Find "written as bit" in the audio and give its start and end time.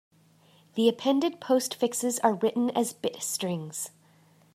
2.33-3.21